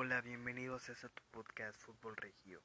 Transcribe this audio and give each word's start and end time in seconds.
Hola, 0.00 0.20
bienvenidos 0.20 0.88
a 0.88 0.92
este 0.92 1.08
tu 1.08 1.24
podcast 1.32 1.76
Fútbol 1.82 2.14
Regio. 2.14 2.62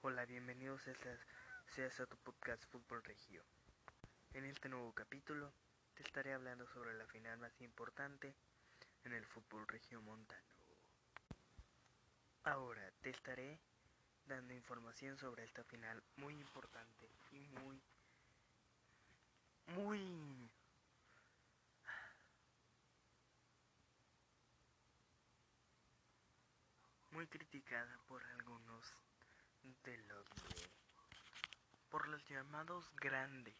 Hola, 0.00 0.26
bienvenidos 0.26 0.88
a 0.88 0.90
este, 0.90 2.02
a 2.02 2.06
tu 2.06 2.16
podcast 2.16 2.64
Fútbol 2.64 3.04
Regio. 3.04 3.44
En 4.34 4.44
este 4.44 4.68
nuevo 4.68 4.92
capítulo 4.92 5.52
te 5.94 6.02
estaré 6.02 6.32
hablando 6.32 6.66
sobre 6.66 6.94
la 6.94 7.06
final 7.06 7.38
más 7.38 7.60
importante 7.60 8.34
en 9.04 9.12
el 9.12 9.24
fútbol 9.24 9.68
regio 9.68 10.02
montano. 10.02 10.48
Ahora 12.42 12.90
te 13.00 13.10
estaré 13.10 13.60
dando 14.26 14.54
información 14.54 15.16
sobre 15.16 15.44
esta 15.44 15.62
final 15.62 16.02
muy 16.16 16.34
importante 16.40 17.08
y 17.30 17.46
muy 17.46 17.80
muy 19.76 20.47
muy 27.18 27.26
criticada 27.26 27.98
por 28.06 28.24
algunos 28.26 28.94
de 29.82 29.98
los 30.06 30.24
por 31.88 32.06
los 32.06 32.24
llamados 32.28 32.88
grandes. 32.94 33.56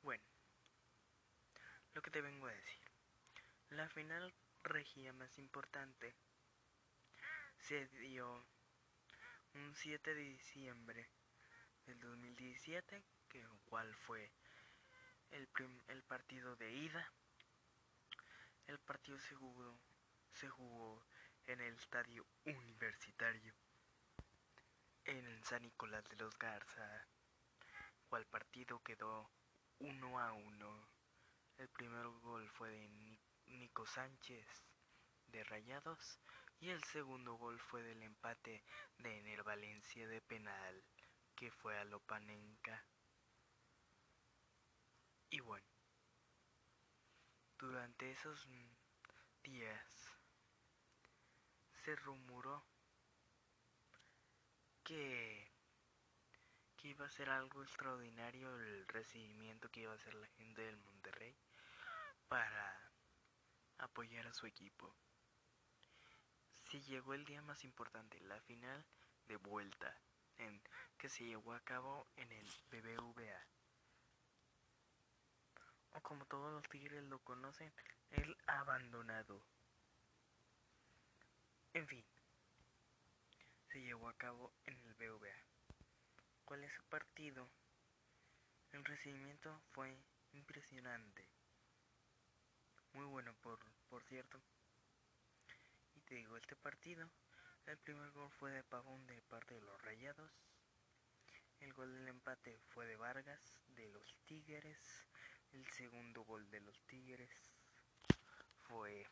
Bueno, 0.00 0.22
lo 1.94 2.02
que 2.02 2.12
te 2.12 2.20
vengo 2.20 2.46
a 2.46 2.52
decir. 2.52 2.84
La 3.70 3.88
final 3.88 4.32
regia 4.62 5.12
más 5.12 5.36
importante 5.40 6.14
se 7.56 7.88
dio 7.88 8.46
un 9.54 9.74
7 9.74 10.14
de 10.14 10.22
diciembre 10.22 11.10
del 11.86 11.98
2017, 11.98 13.02
que 13.28 13.44
cual 13.64 13.92
fue 14.06 14.30
el, 15.32 15.48
el 15.88 16.02
partido 16.04 16.54
de 16.54 16.72
ida. 16.72 17.12
El 18.68 18.78
partido 18.78 19.18
se 19.18 19.34
se 20.38 20.48
jugó 20.48 21.04
en 21.46 21.60
el 21.60 21.74
estadio 21.74 22.24
universitario 22.44 23.52
en 25.04 25.44
San 25.44 25.62
Nicolás 25.62 26.04
de 26.04 26.16
los 26.16 26.38
Garza, 26.38 27.08
cual 28.08 28.24
partido 28.26 28.80
quedó 28.84 29.32
1 29.80 30.20
a 30.20 30.32
1. 30.32 30.88
El 31.56 31.68
primer 31.70 32.06
gol 32.20 32.48
fue 32.50 32.70
de 32.70 33.18
Nico 33.46 33.84
Sánchez 33.84 34.46
de 35.26 35.42
Rayados 35.42 36.20
y 36.60 36.70
el 36.70 36.84
segundo 36.84 37.34
gol 37.34 37.58
fue 37.58 37.82
del 37.82 38.04
empate 38.04 38.62
de 38.98 39.18
Ener 39.18 39.42
Valencia 39.42 40.06
de 40.06 40.20
penal 40.20 40.84
que 41.34 41.50
fue 41.50 41.76
a 41.76 41.84
Lopanenka. 41.84 42.86
Y 45.30 45.40
bueno, 45.40 45.66
durante 47.58 48.12
esos 48.12 48.46
días 49.42 50.07
se 51.88 51.96
rumoró 51.96 52.62
que, 54.84 55.50
que 56.76 56.88
iba 56.88 57.06
a 57.06 57.10
ser 57.10 57.30
algo 57.30 57.62
extraordinario 57.62 58.54
el 58.58 58.86
recibimiento 58.88 59.70
que 59.70 59.80
iba 59.80 59.92
a 59.92 59.94
hacer 59.94 60.12
la 60.12 60.26
gente 60.26 60.60
del 60.60 60.76
Monterrey 60.76 61.34
para 62.28 62.92
apoyar 63.78 64.26
a 64.26 64.34
su 64.34 64.46
equipo. 64.46 64.94
Se 66.70 66.82
llegó 66.82 67.14
el 67.14 67.24
día 67.24 67.40
más 67.40 67.64
importante, 67.64 68.20
la 68.20 68.38
final 68.42 68.84
de 69.26 69.36
vuelta, 69.36 69.98
en, 70.36 70.60
que 70.98 71.08
se 71.08 71.24
llevó 71.24 71.54
a 71.54 71.60
cabo 71.60 72.06
en 72.16 72.30
el 72.32 72.46
BBVA. 72.70 73.46
O 75.92 76.02
como 76.02 76.26
todos 76.26 76.52
los 76.52 76.68
tigres 76.68 77.02
lo 77.04 77.18
conocen, 77.20 77.72
el 78.10 78.36
abandonado. 78.46 79.42
En 81.74 81.86
fin, 81.86 82.04
se 83.68 83.80
llevó 83.80 84.08
a 84.08 84.16
cabo 84.16 84.52
en 84.64 84.74
el 84.80 84.94
BVA. 84.94 85.34
¿Cuál 86.44 86.64
es 86.64 86.72
su 86.72 86.82
partido? 86.84 87.50
El 88.72 88.84
recibimiento 88.84 89.60
fue 89.72 90.02
impresionante. 90.32 91.28
Muy 92.94 93.04
bueno, 93.04 93.34
por, 93.42 93.58
por 93.88 94.02
cierto. 94.04 94.40
Y 95.94 96.00
te 96.00 96.14
digo, 96.14 96.36
este 96.38 96.56
partido, 96.56 97.10
el 97.66 97.76
primer 97.76 98.10
gol 98.12 98.30
fue 98.30 98.50
de 98.50 98.64
Pavón 98.64 99.06
de 99.06 99.20
parte 99.22 99.54
de 99.54 99.60
los 99.60 99.80
Rayados. 99.82 100.32
El 101.60 101.74
gol 101.74 101.92
del 101.92 102.08
empate 102.08 102.58
fue 102.70 102.86
de 102.86 102.96
Vargas, 102.96 103.60
de 103.66 103.88
los 103.88 104.16
Tigres. 104.24 105.06
El 105.52 105.66
segundo 105.72 106.24
gol 106.24 106.50
de 106.50 106.60
los 106.60 106.80
Tigres 106.86 107.30
fue 108.62 109.06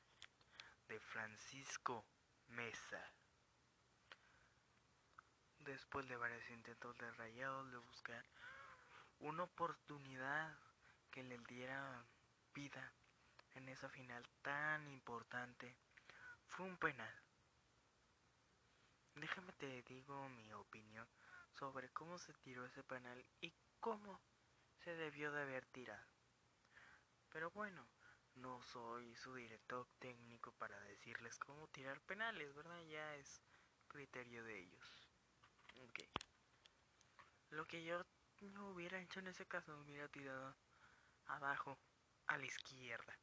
de 0.89 1.01
Francisco 1.01 2.05
Mesa. 2.49 3.03
Después 5.61 6.09
de 6.09 6.17
varios 6.17 6.49
intentos 6.51 6.97
de 6.99 7.11
Rayados 7.13 7.71
de 7.71 7.79
buscar 7.79 8.25
una 9.21 9.45
oportunidad 9.45 10.57
que 11.11 11.23
le 11.23 11.39
diera 11.39 12.05
vida 12.55 12.93
en 13.55 13.69
esa 13.69 13.89
final 13.89 14.23
tan 14.43 14.87
importante 14.89 15.77
fue 16.47 16.67
un 16.67 16.77
penal. 16.79 17.15
Déjame 19.15 19.53
te 19.55 19.83
digo 19.83 20.29
mi 20.29 20.53
opinión 20.53 21.09
sobre 21.55 21.89
cómo 21.91 22.19
se 22.19 22.35
tiró 22.35 22.67
ese 22.67 22.83
penal 22.83 23.25
y 23.41 23.53
cómo 23.81 24.21
se 24.85 24.95
debió 24.95 25.33
de 25.33 25.43
haber 25.43 25.65
tirado. 25.67 26.07
Pero 27.31 27.51
bueno, 27.51 27.87
no 28.37 28.63
soy 28.63 29.15
su 29.17 29.35
director 29.35 29.87
técnico 29.99 30.53
para 30.53 30.79
decirles 30.81 31.39
cómo 31.39 31.69
tirar 31.69 32.01
penales, 32.03 32.55
¿verdad? 32.55 32.83
Ya 32.85 33.15
es 33.17 33.43
criterio 33.89 34.45
de 34.45 34.61
ellos. 34.61 35.09
Ok. 35.81 36.01
Lo 37.51 37.67
que 37.67 37.85
yo 37.85 38.03
no 38.41 38.71
hubiera 38.71 39.01
hecho 39.01 39.21
en 39.21 39.29
ese 39.29 39.47
caso, 39.47 39.79
hubiera 39.79 40.09
tirado 40.09 40.55
abajo, 41.27 41.79
a 42.27 42.39
la 42.39 42.45
izquierda. 42.45 43.19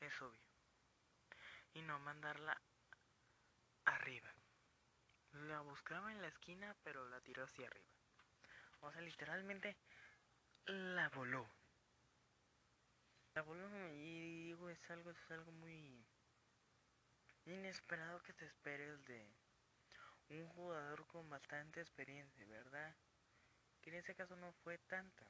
Es 0.00 0.20
obvio. 0.22 0.42
Y 1.72 1.82
no 1.82 1.98
mandarla 1.98 2.60
arriba. 3.84 4.32
La 5.32 5.60
buscaba 5.60 6.12
en 6.12 6.20
la 6.20 6.28
esquina, 6.28 6.76
pero 6.84 7.08
la 7.08 7.20
tiró 7.20 7.44
hacia 7.44 7.66
arriba. 7.66 7.88
O 8.80 8.92
sea, 8.92 9.00
literalmente 9.00 9.76
la 10.66 11.08
voló. 11.08 11.48
Voló 13.44 13.68
y 13.92 14.44
digo, 14.44 14.70
es 14.70 14.90
algo, 14.90 15.10
es 15.10 15.30
algo 15.30 15.52
muy 15.52 16.02
inesperado 17.44 18.22
que 18.22 18.32
te 18.32 18.46
esperes 18.46 19.04
de 19.04 19.28
un 20.30 20.48
jugador 20.48 21.06
con 21.06 21.28
bastante 21.28 21.80
experiencia, 21.80 22.46
¿verdad? 22.46 22.96
Que 23.82 23.90
en 23.90 23.96
ese 23.96 24.14
caso 24.14 24.34
no 24.36 24.52
fue 24.64 24.78
tanta. 24.78 25.26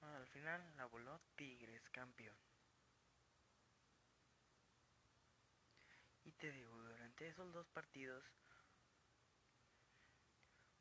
al 0.00 0.26
final 0.28 0.74
la 0.76 0.86
voló 0.86 1.20
Tigres 1.36 1.86
campeón. 1.90 2.36
Y 6.24 6.32
te 6.32 6.50
digo, 6.50 6.74
durante 6.82 7.28
esos 7.28 7.52
dos 7.52 7.66
partidos, 7.68 8.24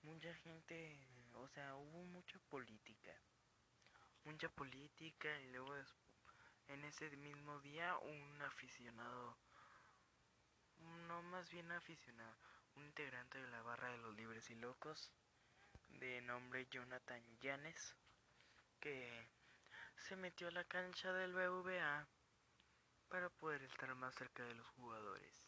mucha 0.03 0.33
gente, 0.35 0.97
o 1.33 1.47
sea, 1.49 1.75
hubo 1.75 2.03
mucha 2.05 2.39
política. 2.49 3.13
Política 4.47 5.37
y 5.41 5.51
luego 5.51 5.75
en 6.69 6.85
ese 6.85 7.09
mismo 7.17 7.59
día 7.59 7.97
un 7.97 8.41
aficionado 8.43 9.37
no 11.07 11.21
más 11.23 11.49
bien 11.49 11.71
aficionado, 11.71 12.37
un 12.75 12.85
integrante 12.85 13.41
de 13.41 13.49
la 13.49 13.61
barra 13.61 13.91
de 13.91 13.97
los 13.97 14.15
libres 14.15 14.49
y 14.49 14.55
locos 14.55 15.11
de 15.89 16.21
nombre 16.21 16.67
Jonathan 16.71 17.21
Yanes 17.41 17.95
que 18.79 19.27
se 19.97 20.15
metió 20.15 20.47
a 20.47 20.51
la 20.51 20.63
cancha 20.63 21.11
del 21.11 21.33
BVA 21.33 22.07
para 23.09 23.29
poder 23.29 23.63
estar 23.63 23.93
más 23.95 24.15
cerca 24.15 24.43
de 24.43 24.55
los 24.55 24.67
jugadores. 24.69 25.43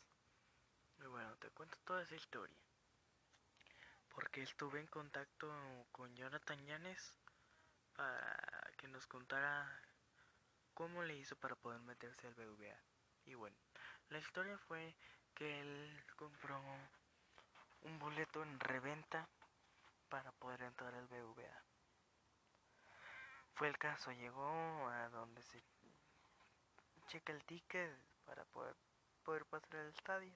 Y 1.00 1.04
bueno, 1.06 1.36
te 1.38 1.50
cuento 1.52 1.78
toda 1.86 2.04
esa 2.04 2.16
historia. 2.16 2.58
Porque 4.10 4.42
estuve 4.42 4.80
en 4.80 4.88
contacto 4.88 5.88
con 5.92 6.14
Jonathan 6.16 6.66
Yanes 6.66 7.21
que 8.78 8.88
nos 8.88 9.06
contara 9.08 9.72
cómo 10.74 11.04
le 11.04 11.16
hizo 11.16 11.36
para 11.36 11.56
poder 11.56 11.80
meterse 11.82 12.28
al 12.28 12.34
BVA. 12.34 12.78
Y 13.26 13.36
bueno, 13.36 13.56
la 14.10 14.20
historia 14.20 14.58
fue 14.58 14.96
que 15.36 15.62
él 15.62 16.04
compró 16.16 16.62
un 17.82 18.00
boleto 18.00 18.44
en 18.44 18.60
reventa 18.60 19.28
para 20.10 20.32
poder 20.34 20.62
entrar 20.64 20.94
al 20.94 21.08
BVA. 21.08 21.64
Fue 23.54 23.68
el 23.68 23.78
caso, 23.78 24.12
llegó 24.12 24.90
a 24.90 25.10
donde 25.10 25.42
se 25.44 25.64
checa 27.08 27.34
el 27.34 27.44
ticket 27.46 27.92
para 28.26 28.44
poder, 28.46 28.76
poder 29.24 29.46
pasar 29.46 29.76
al 29.76 29.90
estadio. 29.90 30.34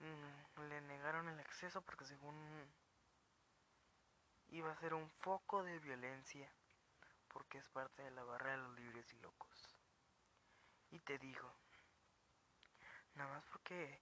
Mm, 0.00 0.68
le 0.68 0.80
negaron 0.82 1.28
el 1.28 1.40
acceso 1.40 1.80
porque 1.82 2.04
según 2.04 2.34
iba 4.54 4.70
a 4.70 4.76
ser 4.76 4.94
un 4.94 5.10
foco 5.10 5.64
de 5.64 5.80
violencia 5.80 6.48
porque 7.26 7.58
es 7.58 7.68
parte 7.70 8.04
de 8.04 8.12
la 8.12 8.22
barra 8.22 8.52
de 8.52 8.58
los 8.58 8.78
libres 8.78 9.12
y 9.12 9.18
locos. 9.18 9.80
te 11.04 11.18
digo, 11.18 11.52
nada 13.14 13.34
más 13.34 13.44
porque 13.46 14.00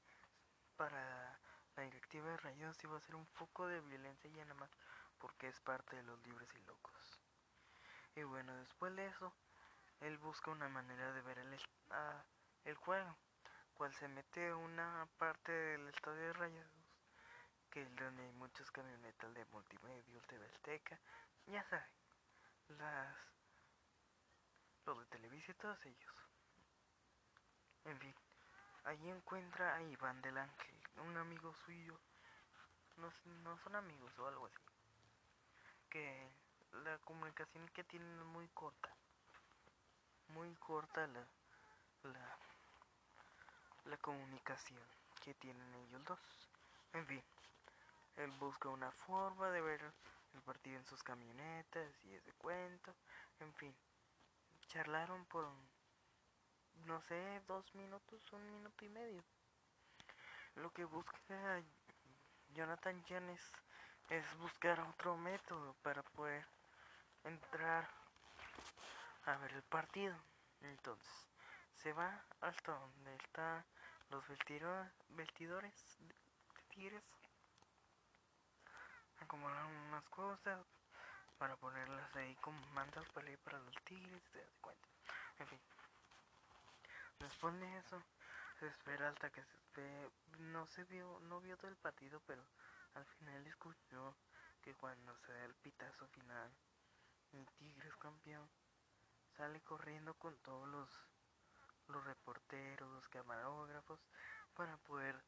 para 0.76 1.40
la 1.74 1.82
directiva 1.84 2.28
de 2.28 2.36
Rayos 2.36 2.84
iba 2.84 2.98
a 2.98 3.00
ser 3.00 3.14
un 3.14 3.26
foco 3.28 3.66
de 3.66 3.80
violencia 3.80 4.28
y 4.28 4.34
nada 4.34 4.52
más 4.52 4.70
porque 5.16 5.48
es 5.48 5.58
parte 5.60 5.96
de 5.96 6.02
los 6.02 6.22
libres 6.22 6.54
y 6.54 6.60
locos. 6.66 7.18
Y 8.14 8.22
bueno, 8.24 8.54
después 8.56 8.94
de 8.94 9.06
eso, 9.06 9.34
él 10.00 10.18
busca 10.18 10.50
una 10.50 10.68
manera 10.68 11.14
de 11.14 11.22
ver 11.22 11.38
el, 11.38 11.58
ah, 11.90 12.24
el 12.64 12.74
juego, 12.74 13.16
cual 13.72 13.94
se 13.94 14.06
mete 14.06 14.52
una 14.52 15.08
parte 15.16 15.50
del 15.50 15.88
estadio 15.88 16.20
de 16.20 16.32
Rayados, 16.34 16.81
que 17.72 17.82
es 17.82 17.96
donde 17.96 18.22
hay 18.22 18.32
muchos 18.32 18.70
camionetas 18.70 19.32
de 19.32 19.44
multimedia, 19.46 20.20
de 20.28 20.82
ya 21.46 21.64
saben, 21.70 21.88
las 22.68 23.16
los 24.84 24.98
de 24.98 25.06
Televisa 25.06 25.52
y 25.52 25.54
todos 25.54 25.86
ellos. 25.86 26.14
En 27.84 27.98
fin, 27.98 28.14
ahí 28.84 29.08
encuentra 29.08 29.74
a 29.74 29.82
Iván 29.82 30.20
del 30.20 30.36
Ángel, 30.36 30.74
un 30.98 31.16
amigo 31.16 31.54
suyo, 31.64 31.98
no, 32.96 33.10
no 33.42 33.56
son 33.58 33.76
amigos 33.76 34.12
o 34.18 34.26
algo 34.26 34.46
así, 34.46 34.62
que 35.88 36.30
la 36.84 36.98
comunicación 36.98 37.66
que 37.70 37.84
tienen 37.84 38.18
es 38.18 38.26
muy 38.26 38.48
corta, 38.48 38.94
muy 40.28 40.54
corta 40.56 41.06
la, 41.06 41.26
la, 42.02 42.38
la 43.86 43.96
comunicación 43.96 44.82
que 45.22 45.32
tienen 45.34 45.74
ellos 45.74 46.04
dos. 46.04 46.20
En 46.92 47.06
fin, 47.06 47.22
él 48.16 48.30
busca 48.32 48.68
una 48.68 48.90
forma 48.90 49.50
de 49.50 49.60
ver 49.60 49.92
el 50.34 50.42
partido 50.42 50.78
en 50.78 50.84
sus 50.84 51.02
camionetas 51.02 52.04
y 52.04 52.14
ese 52.14 52.32
cuento, 52.34 52.94
en 53.40 53.52
fin, 53.54 53.74
charlaron 54.68 55.24
por 55.26 55.48
no 56.86 57.00
sé, 57.02 57.40
dos 57.46 57.74
minutos, 57.74 58.32
un 58.32 58.50
minuto 58.50 58.84
y 58.84 58.88
medio. 58.88 59.22
Lo 60.56 60.70
que 60.72 60.84
busca 60.84 61.62
Jonathan 62.54 63.02
Janes 63.08 63.40
es 64.10 64.24
buscar 64.38 64.80
otro 64.80 65.16
método 65.16 65.74
para 65.82 66.02
poder 66.02 66.44
entrar 67.24 67.88
a 69.24 69.36
ver 69.38 69.52
el 69.52 69.62
partido. 69.62 70.16
Entonces, 70.60 71.28
se 71.74 71.92
va 71.92 72.24
hasta 72.40 72.72
donde 72.72 73.14
están 73.16 73.64
los 74.10 74.24
vestidores 75.08 75.74
de 76.00 76.14
tigres. 76.68 77.02
Acomodar 79.22 79.64
unas 79.86 80.04
cosas 80.08 80.66
para 81.38 81.56
ponerlas 81.56 82.14
ahí 82.16 82.34
como 82.36 82.60
mantas 82.72 83.08
para 83.10 83.30
ir 83.30 83.38
para 83.38 83.60
los 83.60 83.74
tigres, 83.84 84.20
te 84.32 84.40
das 84.40 84.56
cuenta. 84.60 84.88
En 85.38 85.46
fin. 85.46 85.60
Después 87.20 87.54
de 87.60 87.78
eso, 87.78 88.02
se 88.58 88.66
espera 88.66 89.08
hasta 89.08 89.30
que 89.30 89.44
se 89.44 89.58
ve, 89.76 90.10
no 90.40 90.66
se 90.66 90.82
vio, 90.84 91.20
no 91.20 91.40
vio 91.40 91.56
todo 91.56 91.68
el 91.70 91.76
partido, 91.76 92.20
pero 92.26 92.42
al 92.94 93.04
final 93.04 93.46
escuchó 93.46 94.16
que 94.60 94.74
cuando 94.74 95.16
se 95.18 95.32
da 95.32 95.44
el 95.44 95.54
pitazo 95.54 96.08
final, 96.08 96.50
el 97.32 97.46
Tigres 97.58 97.96
campeón 97.98 98.48
sale 99.36 99.60
corriendo 99.60 100.14
con 100.14 100.36
todos 100.38 100.68
los, 100.68 100.90
los 101.86 102.04
reporteros, 102.04 102.90
los 102.90 103.08
camarógrafos, 103.08 104.00
para 104.54 104.76
poder 104.78 105.22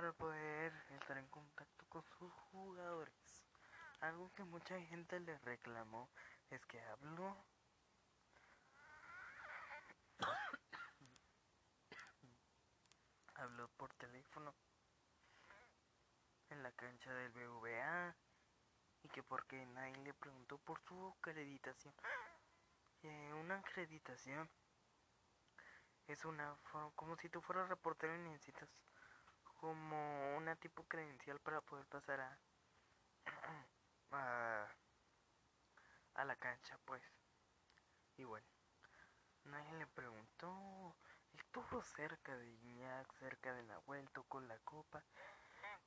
para 0.00 0.12
poder 0.14 0.72
estar 0.98 1.18
en 1.18 1.28
contacto 1.28 1.84
con 1.90 2.02
sus 2.18 2.32
jugadores. 2.32 3.44
Algo 4.00 4.32
que 4.32 4.42
mucha 4.44 4.80
gente 4.80 5.20
le 5.20 5.36
reclamó 5.40 6.08
es 6.48 6.64
que 6.64 6.80
habló 6.80 7.36
habló 13.34 13.68
por 13.76 13.92
teléfono 13.96 14.54
en 16.48 16.62
la 16.62 16.72
cancha 16.72 17.12
del 17.12 17.32
BVA 17.32 18.16
y 19.02 19.08
que 19.10 19.22
porque 19.22 19.66
nadie 19.66 19.98
le 19.98 20.14
preguntó 20.14 20.56
por 20.56 20.80
su 20.80 21.14
acreditación. 21.18 21.92
Eh, 23.02 23.34
una 23.34 23.58
acreditación 23.58 24.48
es 26.06 26.24
una 26.24 26.56
como 26.96 27.18
si 27.18 27.28
tú 27.28 27.42
fueras 27.42 27.68
reportero 27.68 28.16
y 28.16 28.20
necesitas 28.20 28.70
como 29.60 30.36
una 30.38 30.56
tipo 30.56 30.84
credencial 30.84 31.38
para 31.40 31.60
poder 31.60 31.84
pasar 31.86 32.20
a 32.20 32.38
a, 34.12 34.66
a 36.14 36.24
la 36.24 36.36
cancha 36.36 36.78
pues. 36.86 37.02
Y 38.16 38.24
bueno 38.24 38.46
nadie 39.44 39.72
le 39.74 39.86
preguntó. 39.86 40.96
Estuvo 41.32 41.82
cerca 41.82 42.36
de 42.36 42.48
Iñak 42.48 43.12
cerca 43.18 43.52
de 43.52 43.62
Nahuel 43.64 44.08
con 44.28 44.48
la 44.48 44.58
copa 44.60 45.04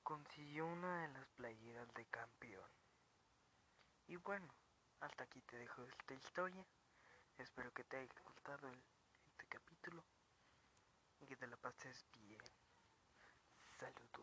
consiguió 0.04 0.68
una 0.68 1.02
de 1.02 1.08
las 1.14 1.28
playeras 1.30 1.92
de 1.96 2.06
campeón. 2.06 2.70
Y 4.06 4.18
bueno 4.18 4.54
hasta 5.00 5.24
aquí 5.24 5.42
te 5.42 5.58
dejo 5.58 5.84
esta 5.84 6.14
historia. 6.14 6.64
Espero 7.38 7.72
que 7.74 7.84
te 7.84 7.98
haya 7.98 8.22
gustado 8.24 8.68
el, 8.68 8.84
este 9.26 9.48
capítulo 9.48 10.04
y 11.20 11.26
que 11.26 11.36
te 11.36 11.48
la 11.48 11.58
pases 11.58 12.06
bien 12.20 12.53
saludo. 13.84 14.23